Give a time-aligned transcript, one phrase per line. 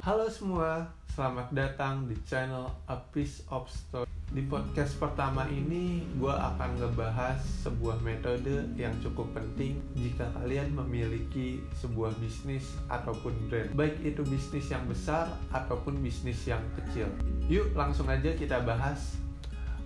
[0.00, 4.08] Halo semua, selamat datang di channel A Piece of Story.
[4.32, 11.60] Di podcast pertama ini, gue akan ngebahas sebuah metode yang cukup penting jika kalian memiliki
[11.84, 13.76] sebuah bisnis ataupun brand.
[13.76, 17.12] Baik itu bisnis yang besar ataupun bisnis yang kecil.
[17.52, 19.20] Yuk langsung aja kita bahas.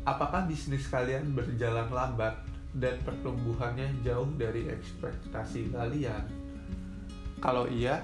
[0.06, 2.38] Apakah bisnis kalian berjalan lambat
[2.78, 6.22] dan pertumbuhannya jauh dari ekspektasi kalian?
[7.42, 8.00] Kalau iya,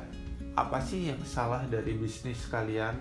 [0.59, 2.99] apa sih yang salah dari bisnis kalian?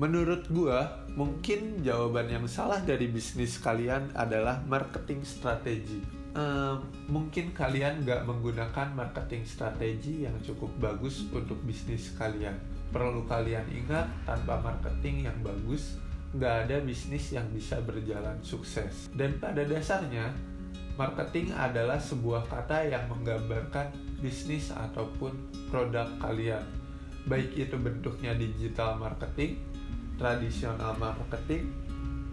[0.00, 6.00] Menurut gua, mungkin jawaban yang salah dari bisnis kalian adalah marketing strategi.
[6.30, 12.54] Ehm, mungkin kalian nggak menggunakan marketing strategi yang cukup bagus untuk bisnis kalian.
[12.94, 15.98] Perlu kalian ingat, tanpa marketing yang bagus,
[16.32, 19.10] nggak ada bisnis yang bisa berjalan sukses.
[19.10, 20.30] Dan pada dasarnya,
[21.00, 23.88] marketing adalah sebuah kata yang menggambarkan
[24.20, 25.32] bisnis ataupun
[25.72, 26.60] produk kalian.
[27.24, 29.56] Baik itu bentuknya digital marketing,
[30.20, 31.72] tradisional marketing,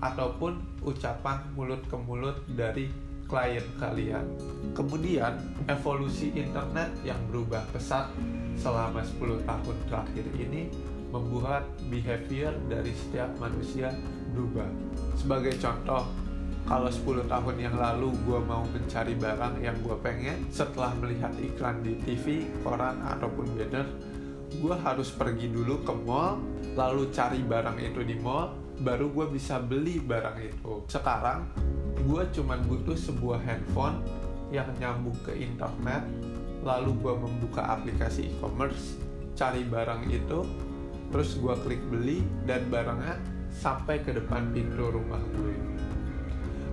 [0.03, 2.91] ataupun ucapan mulut ke mulut dari
[3.31, 4.27] klien kalian.
[4.75, 5.39] Kemudian,
[5.71, 8.11] evolusi internet yang berubah pesat
[8.59, 10.67] selama 10 tahun terakhir ini
[11.07, 13.95] membuat behavior dari setiap manusia
[14.35, 14.67] berubah.
[15.15, 16.26] Sebagai contoh,
[16.67, 21.79] kalau 10 tahun yang lalu gue mau mencari barang yang gue pengen setelah melihat iklan
[21.79, 23.87] di TV, koran, ataupun banner
[24.51, 26.43] gue harus pergi dulu ke mall
[26.75, 28.51] lalu cari barang itu di mall
[28.83, 30.83] baru gue bisa beli barang itu.
[30.91, 31.47] Sekarang
[32.03, 34.03] gue cuma butuh sebuah handphone
[34.51, 36.03] yang nyambung ke internet
[36.67, 38.99] lalu gue membuka aplikasi e-commerce
[39.39, 40.43] cari barang itu
[41.15, 43.15] terus gue klik beli dan barangnya
[43.51, 45.55] sampai ke depan pintu rumah gue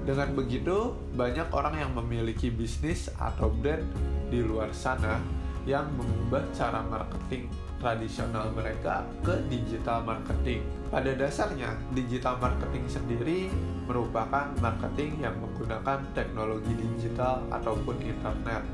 [0.05, 3.85] dengan begitu banyak orang yang memiliki bisnis atau brand
[4.29, 5.17] di luar sana
[5.65, 7.49] yang mengubah cara marketing
[7.81, 10.65] tradisional mereka ke digital marketing.
[10.93, 13.41] Pada dasarnya, digital marketing sendiri
[13.89, 18.64] merupakan marketing yang menggunakan teknologi digital ataupun internet.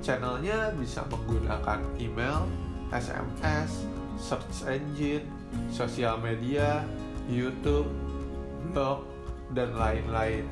[0.00, 2.48] Channelnya bisa menggunakan email,
[2.92, 3.84] SMS,
[4.16, 5.24] search engine,
[5.68, 6.84] sosial media,
[7.28, 7.88] YouTube,
[8.72, 9.09] blog,
[9.54, 10.44] dan lain-lain.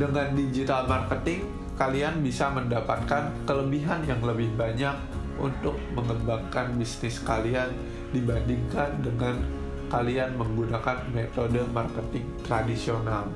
[0.00, 1.44] Dengan digital marketing,
[1.76, 4.96] kalian bisa mendapatkan kelebihan yang lebih banyak
[5.36, 7.68] untuk mengembangkan bisnis kalian
[8.16, 9.44] dibandingkan dengan
[9.92, 13.28] kalian menggunakan metode marketing tradisional.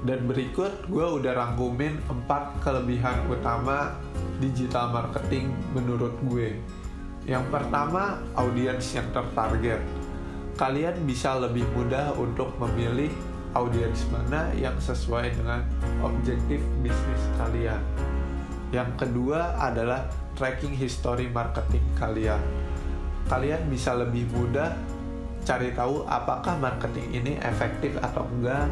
[0.00, 3.96] Dan berikut gue udah rangkumin 4 kelebihan utama
[4.40, 6.56] digital marketing menurut gue.
[7.28, 9.84] Yang pertama, audiens yang tertarget.
[10.56, 13.12] Kalian bisa lebih mudah untuk memilih
[13.54, 15.66] audiens mana yang sesuai dengan
[16.00, 17.82] objektif bisnis kalian.
[18.70, 20.06] Yang kedua adalah
[20.38, 22.40] tracking history marketing kalian.
[23.26, 24.74] Kalian bisa lebih mudah
[25.42, 28.70] cari tahu apakah marketing ini efektif atau enggak,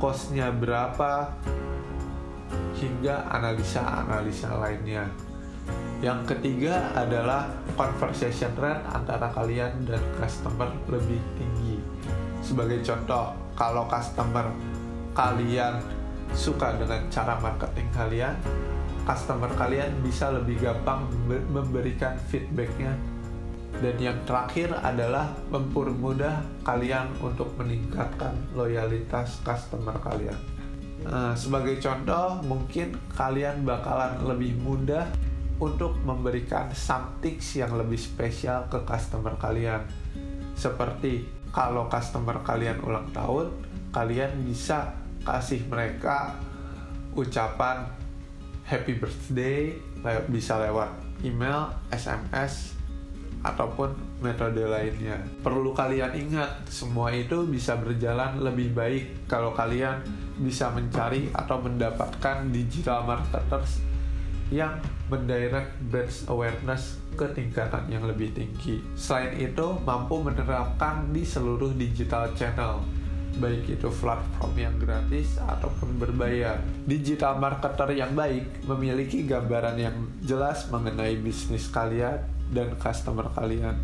[0.00, 1.28] costnya berapa,
[2.78, 5.08] hingga analisa-analisa lainnya.
[6.04, 7.48] Yang ketiga adalah
[7.80, 11.80] conversation rate antara kalian dan customer lebih tinggi.
[12.44, 14.50] Sebagai contoh, kalau customer
[15.14, 15.78] kalian
[16.34, 18.34] suka dengan cara marketing kalian,
[19.06, 22.94] customer kalian bisa lebih gampang memberikan feedbacknya.
[23.74, 30.38] Dan yang terakhir adalah mempermudah kalian untuk meningkatkan loyalitas customer kalian.
[31.04, 35.10] Nah, sebagai contoh, mungkin kalian bakalan lebih mudah
[35.58, 39.84] untuk memberikan something yang lebih spesial ke customer kalian.
[40.54, 43.54] Seperti kalau customer kalian ulang tahun,
[43.94, 44.90] kalian bisa
[45.22, 46.34] kasih mereka
[47.14, 47.86] ucapan
[48.66, 49.70] happy birthday
[50.26, 50.90] bisa lewat
[51.22, 52.74] email, SMS,
[53.46, 55.22] ataupun metode lainnya.
[55.46, 60.02] Perlu kalian ingat, semua itu bisa berjalan lebih baik kalau kalian
[60.42, 63.93] bisa mencari atau mendapatkan digital marketers
[64.52, 64.76] yang
[65.08, 68.82] mendirect brand awareness ke tingkatan yang lebih tinggi.
[68.98, 72.84] Selain itu, mampu menerapkan di seluruh digital channel
[73.38, 76.58] baik itu platform yang gratis ataupun berbayar.
[76.86, 82.22] Digital marketer yang baik memiliki gambaran yang jelas mengenai bisnis kalian
[82.54, 83.74] dan customer kalian.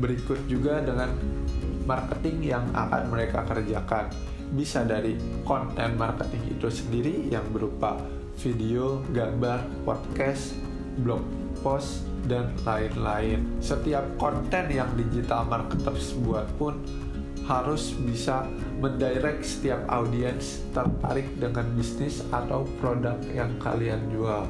[0.00, 1.12] Berikut juga dengan
[1.84, 4.08] marketing yang akan mereka kerjakan.
[4.52, 8.00] Bisa dari konten marketing itu sendiri yang berupa
[8.40, 10.56] video, gambar, podcast,
[11.02, 11.22] blog
[11.62, 13.42] post, dan lain-lain.
[13.58, 16.78] Setiap konten yang digital marketers buat pun
[17.42, 18.46] harus bisa
[18.78, 24.46] mendirect setiap audiens tertarik dengan bisnis atau produk yang kalian jual.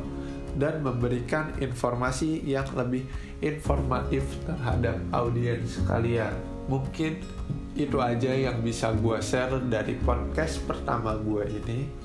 [0.52, 3.08] dan memberikan informasi yang lebih
[3.40, 6.36] informatif terhadap audiens kalian.
[6.68, 7.24] Mungkin
[7.72, 12.01] itu aja yang bisa gue share dari podcast pertama gue ini.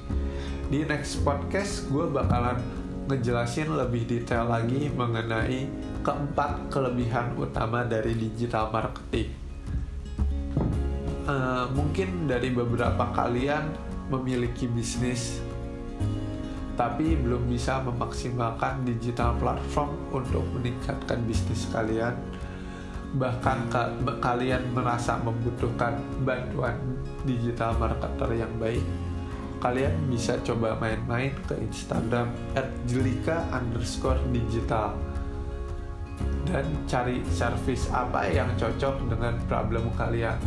[0.68, 2.60] Di next podcast gue bakalan
[3.08, 5.64] ngejelasin lebih detail lagi mengenai
[6.04, 9.32] keempat kelebihan utama dari digital marketing.
[11.24, 13.72] Uh, mungkin dari beberapa kalian
[14.12, 15.40] memiliki bisnis
[16.76, 22.14] tapi belum bisa memaksimalkan digital platform untuk meningkatkan bisnis kalian
[23.16, 25.96] bahkan ka kalian merasa membutuhkan
[26.28, 26.76] bantuan
[27.24, 28.84] digital marketer yang baik
[29.58, 32.30] kalian bisa coba main-main ke Instagram
[32.86, 34.94] @jelika underscore digital
[36.48, 40.40] dan cari service apa yang cocok dengan problem kalian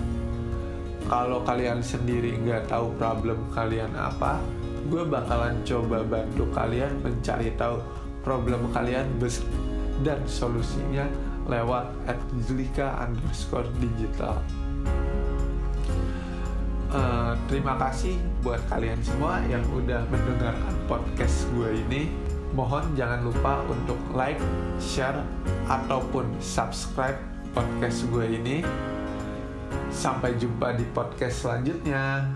[1.07, 4.41] kalau kalian sendiri nggak tahu problem kalian apa
[4.89, 7.79] gue bakalan coba bantu kalian mencari tahu
[8.25, 9.07] problem kalian
[10.01, 11.05] dan solusinya
[11.51, 14.39] lewat at Zlika underscore digital.
[16.91, 22.11] Uh, terima kasih buat kalian semua yang udah mendengarkan podcast gue ini.
[22.51, 24.43] Mohon jangan lupa untuk like,
[24.83, 25.23] share,
[25.71, 27.15] ataupun subscribe
[27.55, 28.67] podcast gue ini.
[29.95, 32.27] Sampai jumpa di podcast selanjutnya.